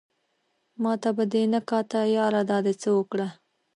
ماته 0.83 1.09
به 1.17 1.23
دې 1.31 1.43
نه 1.53 1.59
کاته 1.69 1.99
ياره 2.15 2.41
دا 2.49 2.57
دې 2.65 2.73
څه 2.81 2.89
اوکړه 2.97 3.27